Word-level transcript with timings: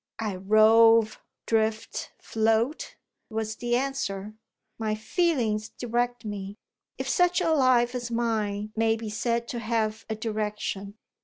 "I 0.17 0.37
rove, 0.37 1.21
drift, 1.45 2.11
float," 2.19 2.95
was 3.29 3.57
the 3.57 3.75
answer; 3.75 4.33
"my 4.79 4.95
feelings 4.95 5.69
direct 5.69 6.25
me 6.25 6.57
if 6.97 7.07
such 7.07 7.39
a 7.39 7.51
life 7.53 7.93
as 7.93 8.09
mine 8.09 8.73
may 8.75 8.95
be 8.95 9.11
said 9.11 9.47
to 9.49 9.59
have 9.59 10.03
a 10.09 10.15
direction. 10.15 10.97